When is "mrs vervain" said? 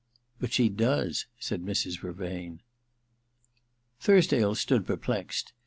1.63-2.61